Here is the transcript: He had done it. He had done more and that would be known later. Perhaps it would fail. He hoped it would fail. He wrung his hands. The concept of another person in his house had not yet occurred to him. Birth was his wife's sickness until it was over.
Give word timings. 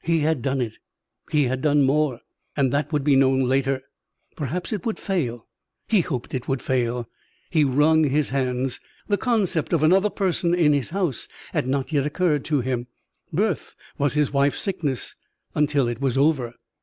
He 0.00 0.20
had 0.20 0.40
done 0.40 0.62
it. 0.62 0.78
He 1.30 1.44
had 1.44 1.60
done 1.60 1.82
more 1.82 2.22
and 2.56 2.72
that 2.72 2.90
would 2.90 3.04
be 3.04 3.16
known 3.16 3.42
later. 3.42 3.82
Perhaps 4.34 4.72
it 4.72 4.86
would 4.86 4.98
fail. 4.98 5.46
He 5.88 6.00
hoped 6.00 6.32
it 6.32 6.48
would 6.48 6.62
fail. 6.62 7.06
He 7.50 7.64
wrung 7.64 8.04
his 8.04 8.30
hands. 8.30 8.80
The 9.08 9.18
concept 9.18 9.74
of 9.74 9.82
another 9.82 10.08
person 10.08 10.54
in 10.54 10.72
his 10.72 10.88
house 10.88 11.28
had 11.52 11.66
not 11.66 11.92
yet 11.92 12.06
occurred 12.06 12.46
to 12.46 12.62
him. 12.62 12.86
Birth 13.30 13.74
was 13.98 14.14
his 14.14 14.32
wife's 14.32 14.60
sickness 14.62 15.16
until 15.54 15.86
it 15.86 16.00
was 16.00 16.16
over. 16.16 16.54